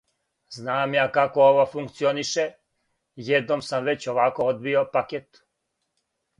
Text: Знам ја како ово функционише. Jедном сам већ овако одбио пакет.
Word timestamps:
Знам 0.55 0.95
ја 0.95 1.03
како 1.17 1.43
ово 1.49 1.65
функционише. 1.73 2.47
Jедном 3.29 3.63
сам 3.69 3.89
већ 3.93 4.11
овако 4.17 4.51
одбио 4.55 4.85
пакет. 4.99 5.43